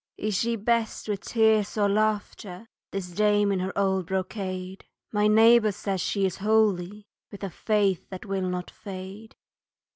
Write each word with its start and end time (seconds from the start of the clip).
Is 0.17 0.33
she 0.35 0.55
best 0.55 1.07
with 1.07 1.21
tears 1.21 1.77
or 1.77 1.87
laughter, 1.87 2.65
This 2.89 3.11
dame 3.11 3.51
in 3.51 3.59
her 3.59 3.71
old 3.77 4.07
brocade? 4.07 4.83
My 5.11 5.27
neighbour 5.27 5.71
says 5.71 6.01
she 6.01 6.25
is 6.25 6.37
holy, 6.37 7.05
With 7.29 7.43
a 7.43 7.51
faith 7.51 8.09
that 8.09 8.25
will 8.25 8.49
not 8.49 8.71
fade. 8.71 9.35